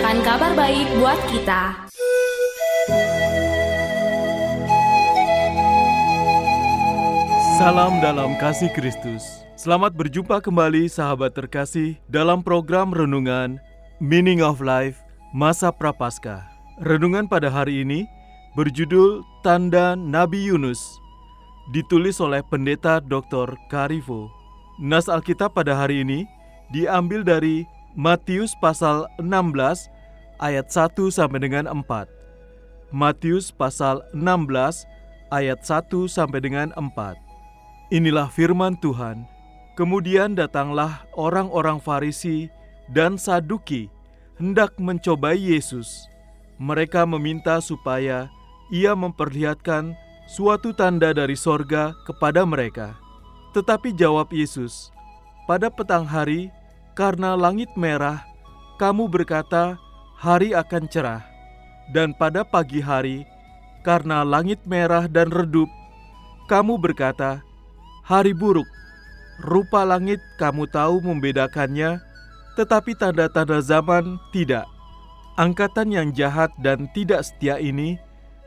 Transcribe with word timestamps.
memberitakan 0.00 0.24
kabar 0.24 0.52
baik 0.56 0.88
buat 0.96 1.20
kita 1.28 1.62
Salam 7.60 8.00
dalam 8.00 8.40
kasih 8.40 8.72
Kristus. 8.72 9.44
Selamat 9.60 9.92
berjumpa 9.92 10.40
kembali 10.40 10.88
sahabat 10.88 11.36
terkasih 11.36 12.00
dalam 12.08 12.40
program 12.40 12.88
renungan 12.88 13.60
Meaning 14.00 14.40
of 14.40 14.64
Life 14.64 14.96
Masa 15.36 15.68
Prapaskah. 15.68 16.48
Renungan 16.80 17.28
pada 17.28 17.52
hari 17.52 17.84
ini 17.84 18.08
berjudul 18.56 19.20
Tanda 19.44 19.92
Nabi 19.92 20.48
Yunus. 20.48 20.80
Ditulis 21.76 22.16
oleh 22.24 22.40
Pendeta 22.40 23.04
Dr. 23.04 23.52
Karivo. 23.68 24.32
Nas 24.80 25.12
Alkitab 25.12 25.52
pada 25.52 25.76
hari 25.76 26.00
ini 26.00 26.24
diambil 26.72 27.20
dari 27.20 27.68
Matius 27.98 28.54
pasal 28.54 29.10
16 29.18 29.90
ayat 30.38 30.66
1 30.70 30.94
sampai 31.10 31.42
dengan 31.42 31.66
4. 31.66 32.06
Matius 32.94 33.50
pasal 33.50 34.06
16 34.14 34.86
ayat 35.34 35.58
1 35.66 36.06
sampai 36.06 36.38
dengan 36.38 36.70
4. 36.78 37.18
Inilah 37.90 38.30
firman 38.30 38.78
Tuhan. 38.78 39.26
Kemudian 39.74 40.38
datanglah 40.38 41.02
orang-orang 41.18 41.82
Farisi 41.82 42.46
dan 42.94 43.18
Saduki 43.18 43.90
hendak 44.38 44.78
mencobai 44.78 45.34
Yesus. 45.34 46.06
Mereka 46.62 47.02
meminta 47.10 47.58
supaya 47.58 48.30
ia 48.70 48.94
memperlihatkan 48.94 49.98
suatu 50.30 50.70
tanda 50.70 51.10
dari 51.10 51.34
sorga 51.34 51.90
kepada 52.06 52.46
mereka. 52.46 52.94
Tetapi 53.50 53.98
jawab 53.98 54.30
Yesus, 54.30 54.94
"Pada 55.50 55.66
petang 55.74 56.06
hari, 56.06 56.54
karena 56.96 57.38
langit 57.38 57.70
merah, 57.78 58.24
kamu 58.80 59.06
berkata, 59.10 59.76
'Hari 60.18 60.52
akan 60.56 60.84
cerah,' 60.88 61.24
dan 61.94 62.14
pada 62.16 62.44
pagi 62.44 62.80
hari, 62.82 63.24
karena 63.86 64.22
langit 64.22 64.60
merah 64.68 65.08
dan 65.08 65.32
redup, 65.32 65.68
kamu 66.46 66.76
berkata, 66.76 67.40
'Hari 68.06 68.34
buruk.' 68.34 68.68
Rupa 69.40 69.88
langit 69.88 70.20
kamu 70.36 70.68
tahu 70.68 71.00
membedakannya, 71.00 71.96
tetapi 72.60 72.92
tanda-tanda 72.92 73.64
zaman 73.64 74.20
tidak. 74.36 74.68
Angkatan 75.40 75.88
yang 75.88 76.12
jahat 76.12 76.52
dan 76.60 76.84
tidak 76.92 77.24
setia 77.24 77.56
ini 77.56 77.96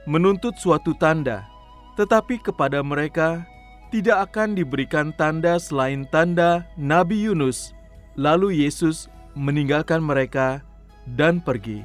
menuntut 0.05 0.53
suatu 0.61 0.93
tanda, 1.01 1.49
tetapi 1.97 2.37
kepada 2.45 2.85
mereka 2.85 3.41
tidak 3.89 4.29
akan 4.29 4.53
diberikan 4.53 5.09
tanda 5.17 5.57
selain 5.57 6.05
tanda 6.13 6.61
Nabi 6.77 7.25
Yunus. 7.25 7.73
Lalu 8.13 8.61
Yesus 8.65 9.09
meninggalkan 9.33 9.97
mereka 9.97 10.61
dan 11.17 11.41
pergi. 11.41 11.81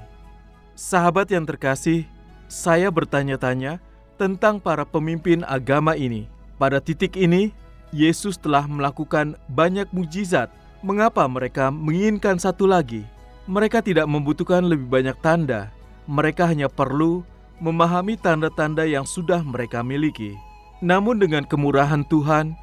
Sahabat 0.77 1.33
yang 1.33 1.49
terkasih, 1.49 2.05
saya 2.47 2.93
bertanya-tanya 2.93 3.81
tentang 4.21 4.61
para 4.61 4.85
pemimpin 4.85 5.43
agama 5.49 5.97
ini. 5.97 6.29
Pada 6.61 6.83
titik 6.85 7.17
ini, 7.17 7.55
Yesus 7.91 8.37
telah 8.37 8.69
melakukan 8.69 9.41
banyak 9.49 9.89
mujizat. 9.91 10.53
Mengapa 10.85 11.25
mereka 11.27 11.73
menginginkan 11.73 12.37
satu 12.37 12.69
lagi? 12.69 13.03
Mereka 13.49 13.81
tidak 13.81 14.05
membutuhkan 14.05 14.69
lebih 14.69 14.87
banyak 14.87 15.17
tanda. 15.25 15.73
Mereka 16.05 16.45
hanya 16.45 16.69
perlu 16.69 17.25
memahami 17.59 18.21
tanda-tanda 18.21 18.85
yang 18.85 19.09
sudah 19.09 19.41
mereka 19.41 19.81
miliki. 19.81 20.37
Namun, 20.85 21.19
dengan 21.19 21.43
kemurahan 21.43 22.07
Tuhan, 22.07 22.55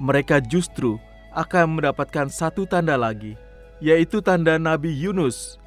mereka 0.00 0.40
justru 0.40 0.96
akan 1.34 1.80
mendapatkan 1.80 2.28
satu 2.32 2.64
tanda 2.64 2.96
lagi, 2.96 3.34
yaitu 3.82 4.22
tanda 4.22 4.56
Nabi 4.56 4.92
Yunus 4.92 5.58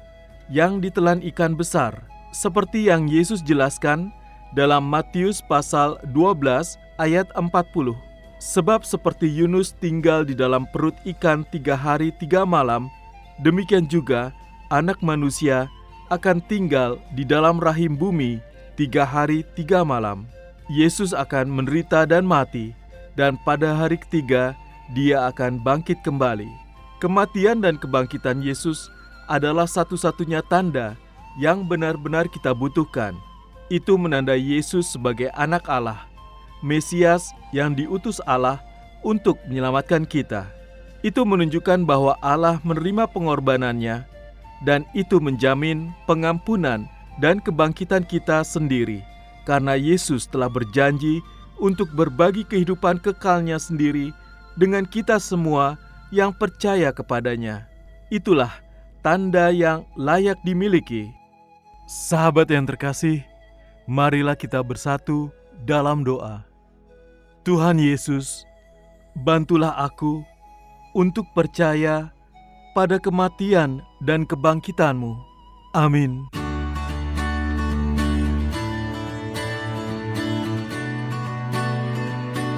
yang 0.52 0.82
ditelan 0.82 1.22
ikan 1.32 1.54
besar, 1.56 1.96
seperti 2.34 2.88
yang 2.88 3.06
Yesus 3.06 3.40
jelaskan 3.44 4.10
dalam 4.52 4.84
Matius 4.84 5.40
pasal 5.44 5.96
12 6.12 6.76
ayat 7.00 7.28
40. 7.36 7.96
Sebab 8.42 8.82
seperti 8.82 9.30
Yunus 9.30 9.70
tinggal 9.78 10.26
di 10.26 10.34
dalam 10.34 10.66
perut 10.74 10.98
ikan 11.06 11.46
tiga 11.54 11.78
hari 11.78 12.10
tiga 12.18 12.42
malam, 12.42 12.90
demikian 13.46 13.86
juga 13.86 14.34
anak 14.74 14.98
manusia 14.98 15.70
akan 16.10 16.42
tinggal 16.50 16.98
di 17.14 17.22
dalam 17.22 17.62
rahim 17.62 17.94
bumi 17.94 18.42
tiga 18.74 19.06
hari 19.06 19.46
tiga 19.54 19.86
malam. 19.86 20.26
Yesus 20.66 21.14
akan 21.14 21.48
menderita 21.52 22.02
dan 22.02 22.26
mati, 22.26 22.74
dan 23.14 23.38
pada 23.46 23.76
hari 23.76 24.00
ketiga 24.00 24.56
dia 24.92 25.28
akan 25.28 25.60
bangkit 25.60 26.00
kembali. 26.04 26.48
Kematian 27.00 27.64
dan 27.64 27.80
kebangkitan 27.80 28.44
Yesus 28.44 28.92
adalah 29.26 29.66
satu-satunya 29.66 30.44
tanda 30.46 30.94
yang 31.40 31.66
benar-benar 31.66 32.30
kita 32.30 32.54
butuhkan. 32.54 33.16
Itu 33.72 33.96
menandai 33.96 34.38
Yesus 34.38 34.92
sebagai 34.94 35.32
anak 35.32 35.64
Allah 35.66 36.12
Mesias 36.62 37.34
yang 37.50 37.74
diutus 37.74 38.22
Allah 38.22 38.62
untuk 39.02 39.34
menyelamatkan 39.50 40.06
kita. 40.06 40.46
Itu 41.02 41.26
menunjukkan 41.26 41.82
bahwa 41.82 42.14
Allah 42.22 42.62
menerima 42.62 43.10
pengorbanannya 43.10 44.06
dan 44.62 44.86
itu 44.94 45.18
menjamin 45.18 45.90
pengampunan 46.06 46.86
dan 47.18 47.42
kebangkitan 47.42 48.06
kita 48.06 48.46
sendiri 48.46 49.02
karena 49.42 49.74
Yesus 49.74 50.30
telah 50.30 50.46
berjanji 50.46 51.18
untuk 51.58 51.90
berbagi 51.98 52.46
kehidupan 52.46 53.02
kekalnya 53.02 53.58
sendiri 53.58 54.14
dengan 54.56 54.84
kita 54.84 55.16
semua 55.16 55.80
yang 56.12 56.32
percaya 56.32 56.92
kepadanya. 56.92 57.64
Itulah 58.12 58.52
tanda 59.00 59.48
yang 59.48 59.88
layak 59.96 60.36
dimiliki. 60.44 61.08
Sahabat 61.88 62.48
yang 62.52 62.68
terkasih, 62.68 63.24
marilah 63.88 64.36
kita 64.36 64.60
bersatu 64.60 65.32
dalam 65.64 66.04
doa. 66.04 66.44
Tuhan 67.42 67.80
Yesus, 67.80 68.46
bantulah 69.18 69.74
aku 69.74 70.22
untuk 70.94 71.26
percaya 71.34 72.14
pada 72.72 72.96
kematian 73.02 73.82
dan 74.04 74.22
kebangkitan-Mu. 74.28 75.18
Amin. 75.74 76.28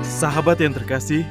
Sahabat 0.05 0.62
yang 0.62 0.72
terkasih, 0.76 1.26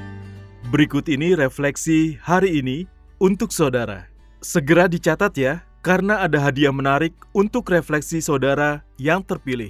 berikut 0.74 1.06
ini 1.06 1.38
refleksi 1.38 2.18
hari 2.18 2.58
ini 2.58 2.90
untuk 3.22 3.54
saudara. 3.54 4.10
Segera 4.42 4.90
dicatat 4.90 5.38
ya, 5.38 5.62
karena 5.86 6.26
ada 6.26 6.42
hadiah 6.42 6.74
menarik 6.74 7.14
untuk 7.30 7.70
refleksi 7.70 8.18
saudara 8.26 8.82
yang 8.98 9.22
terpilih. 9.22 9.70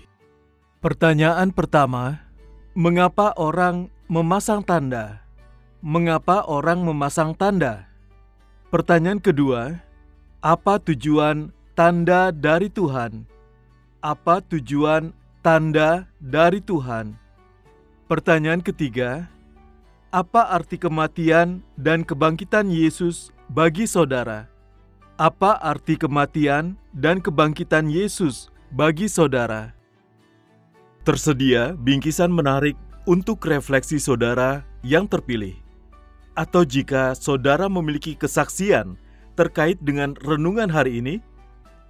Pertanyaan 0.80 1.52
pertama, 1.52 2.24
Mengapa 2.74 3.38
orang 3.38 3.94
memasang 4.10 4.66
tanda? 4.66 5.22
Mengapa 5.78 6.42
orang 6.50 6.82
memasang 6.82 7.38
tanda? 7.38 7.86
Pertanyaan 8.74 9.22
kedua, 9.22 9.78
apa 10.42 10.82
tujuan 10.82 11.54
tanda 11.78 12.34
dari 12.34 12.74
Tuhan? 12.74 13.30
Apa 14.02 14.42
tujuan 14.42 15.14
tanda 15.46 16.10
dari 16.18 16.66
Tuhan? 16.66 17.14
Pertanyaan 18.10 18.66
ketiga, 18.66 19.30
apa 20.14 20.46
arti 20.54 20.78
kematian 20.78 21.66
dan 21.74 22.06
kebangkitan 22.06 22.70
Yesus 22.70 23.34
bagi 23.50 23.90
saudara? 23.90 24.46
Apa 25.18 25.58
arti 25.58 25.98
kematian 25.98 26.78
dan 26.94 27.18
kebangkitan 27.18 27.90
Yesus 27.90 28.54
bagi 28.70 29.10
saudara? 29.10 29.74
Tersedia 31.02 31.74
bingkisan 31.74 32.30
menarik 32.30 32.78
untuk 33.10 33.42
refleksi 33.50 33.98
saudara 33.98 34.62
yang 34.86 35.10
terpilih. 35.10 35.58
Atau 36.38 36.62
jika 36.62 37.18
saudara 37.18 37.66
memiliki 37.66 38.14
kesaksian 38.14 38.94
terkait 39.34 39.82
dengan 39.82 40.14
renungan 40.22 40.70
hari 40.70 41.02
ini, 41.02 41.18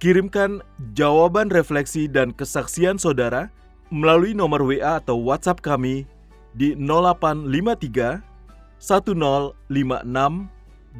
Kirimkan 0.02 0.60
jawaban 0.92 1.48
refleksi 1.48 2.10
dan 2.10 2.34
kesaksian 2.34 3.00
saudara 3.00 3.48
melalui 3.88 4.36
nomor 4.36 4.60
WA 4.60 5.00
atau 5.00 5.16
WhatsApp 5.16 5.64
kami 5.64 6.04
di 6.54 6.78
0853 6.78 8.22
1056 8.78 10.46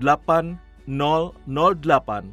8008 0.03 2.27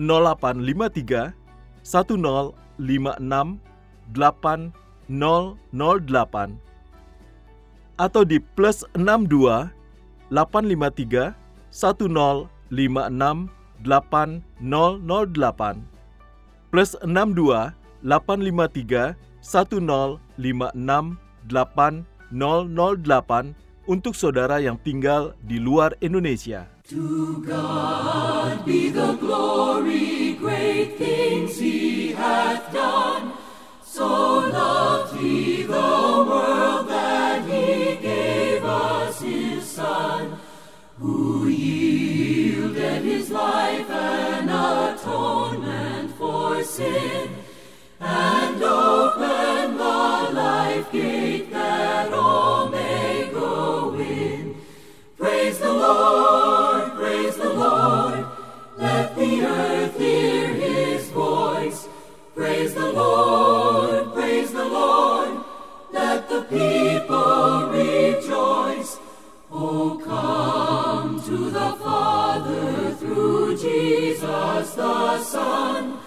0853 0.00 1.36
1056 1.84 4.72
8008 5.08 6.56
atau 7.96 8.28
di 8.28 8.36
plus 8.56 8.84
62 8.92 9.72
853 10.28 11.32
1056 11.80 13.48
8008 13.80 15.80
plus 16.72 16.96
62 17.00 17.72
853 18.04 19.16
1056 19.40 21.25
8008 21.48 23.54
untuk 23.86 24.18
saudara 24.18 24.58
yang 24.58 24.74
tinggal 24.82 25.38
di 25.38 25.62
luar 25.62 25.94
Indonesia. 26.02 26.66
To 26.90 27.38
God 27.42 28.62
be 28.66 28.90
the 28.94 29.18
glory, 29.18 30.34
great 30.38 30.94
things 30.98 31.58
He 31.58 32.14
hath 32.14 32.70
done. 32.70 33.34
So 33.82 34.06
loved 34.50 35.18
He 35.18 35.66
the 35.66 36.22
world 36.26 36.86
that 36.90 37.42
He 37.46 37.98
gave 37.98 38.62
us 38.62 39.18
His 39.18 39.66
Son, 39.66 40.38
who 40.98 41.46
yielded 41.50 43.02
His 43.02 43.30
life 43.34 43.90
an 43.90 44.46
atonement 44.50 46.14
for 46.14 46.62
sin, 46.62 47.34
people 66.48 67.68
rejoice. 67.70 68.98
Oh, 69.50 70.00
come 70.04 71.22
to 71.22 71.50
the 71.50 71.72
Father 71.82 72.94
through 72.94 73.56
Jesus 73.56 74.74
the 74.74 75.18
Son 75.22 75.98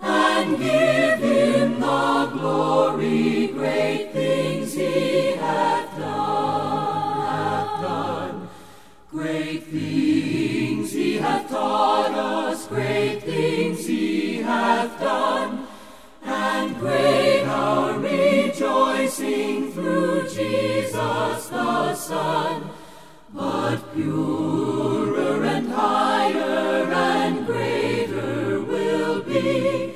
and 0.00 0.58
give 0.58 1.18
him 1.20 1.80
the 1.80 2.30
glory. 2.32 3.48
Great 3.48 4.12
things 4.12 4.72
he 4.74 5.32
hath 5.32 5.96
done. 5.98 6.50
Great 9.10 9.64
things 9.64 10.92
he 10.92 11.16
hath 11.16 11.48
taught 11.50 12.12
us, 12.12 12.66
great 12.68 13.22
things 13.22 13.86
he 13.86 14.36
hath 14.36 14.98
done, 15.00 15.66
and 16.22 16.78
great 16.78 17.19
through 19.20 20.22
Jesus 20.22 21.48
the 21.48 21.94
Son. 21.94 22.70
But 23.34 23.76
purer 23.92 25.44
and 25.44 25.68
higher 25.68 26.90
and 26.90 27.46
greater 27.46 28.62
will 28.62 29.22
be 29.22 29.94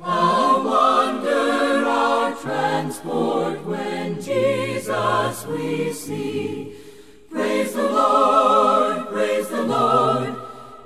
our 0.00 0.64
wonder, 0.64 1.84
our 1.84 2.34
transport 2.36 3.66
when 3.66 4.22
Jesus 4.22 5.46
we 5.46 5.92
see. 5.92 6.76
Praise 7.28 7.74
the 7.74 7.88
Lord, 7.90 9.08
praise 9.08 9.48
the 9.48 9.62
Lord. 9.62 10.36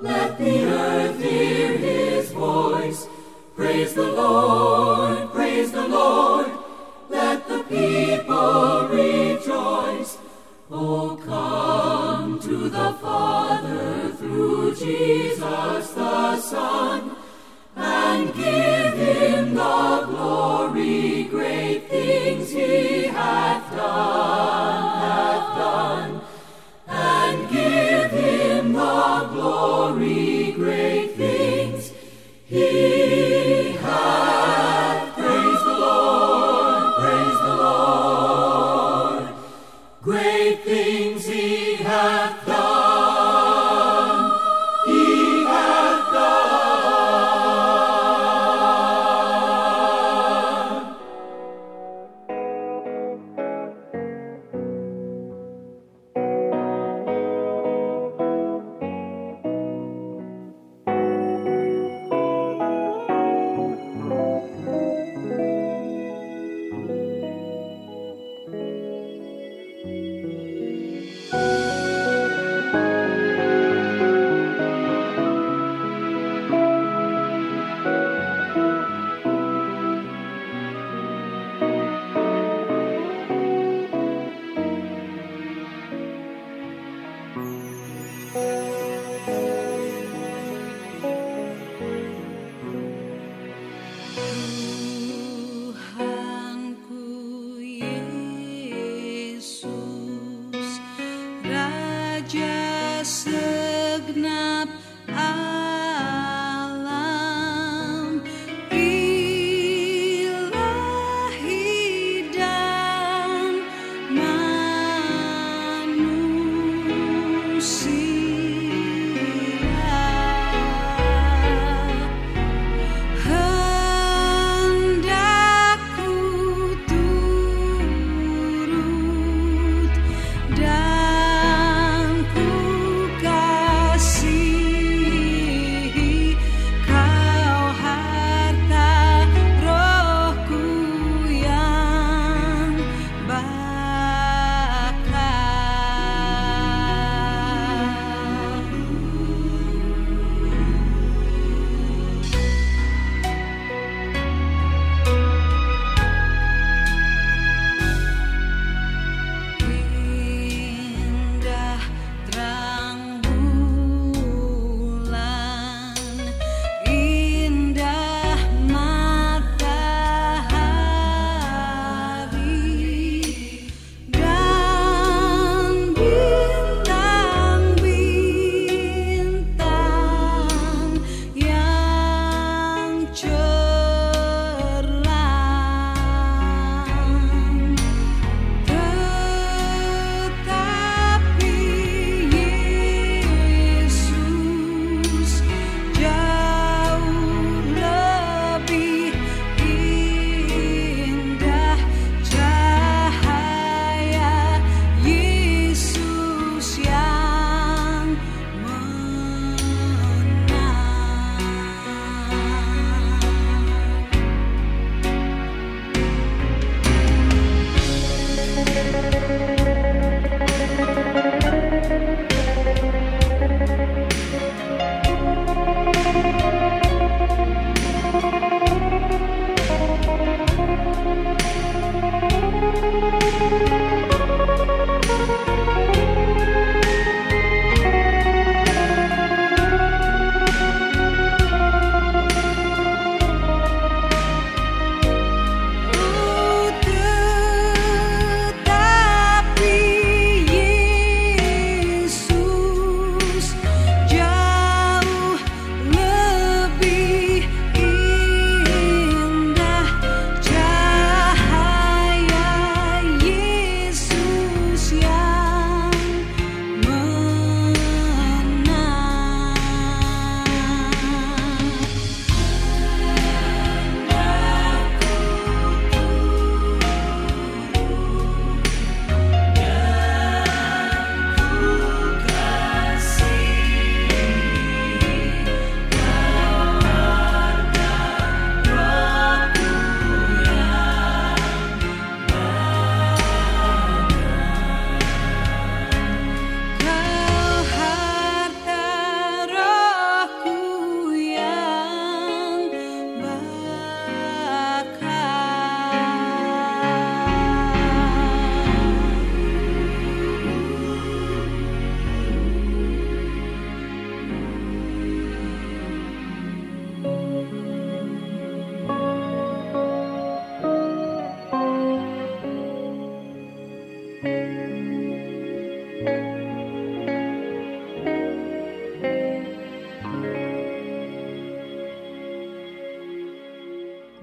Let 0.01 0.39
the 0.39 0.65
earth 0.65 1.23
hear 1.23 1.77
his 1.77 2.33
voice. 2.33 3.07
Praise 3.55 3.93
the 3.93 4.11
Lord, 4.11 5.31
praise 5.33 5.71
the 5.71 5.87
Lord. 5.87 6.64
People 7.69 8.89
rejoice. 8.89 10.19
Oh, 10.71 11.19
come 11.25 12.39
to 12.41 12.69
the 12.69 12.93
Father 13.01 14.11
through 14.19 14.75
Jesus 14.75 15.91
the 15.91 16.37
Son 16.41 17.17
and 17.75 18.35
give 18.35 18.95
him 18.95 19.55
the 19.55 20.07
glory. 20.11 21.25
Great 21.25 21.89
things 21.89 22.51
he 22.51 23.05
hath 23.05 23.71
done, 23.75 24.99
hath 25.01 25.59
done 25.59 26.21
and 26.87 27.49
give 27.51 28.11
him 28.11 28.73
the 28.75 29.29
glory. 29.33 30.53
Great 30.53 31.15
things 31.17 31.93
he 32.45 32.94